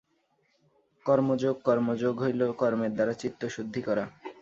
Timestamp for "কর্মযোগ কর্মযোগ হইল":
1.05-2.41